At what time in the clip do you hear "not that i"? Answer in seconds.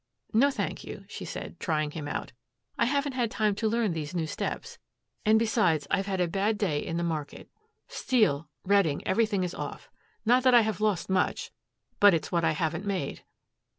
10.25-10.61